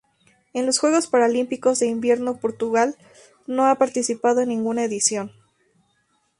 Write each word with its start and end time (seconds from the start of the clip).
En 0.53 0.65
los 0.65 0.79
Juegos 0.79 1.05
Paralímpicos 1.05 1.77
de 1.77 1.85
Invierno 1.85 2.37
Portugal 2.37 2.95
no 3.45 3.67
ha 3.67 3.75
participado 3.75 4.41
en 4.41 4.49
ninguna 4.49 4.83
edición. 4.83 5.31